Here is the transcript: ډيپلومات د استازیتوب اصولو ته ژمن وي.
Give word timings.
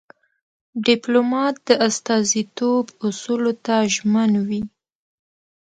ډيپلومات 0.85 1.55
د 1.67 1.69
استازیتوب 1.87 2.85
اصولو 3.07 3.51
ته 3.65 3.75
ژمن 3.93 4.31
وي. 4.47 4.61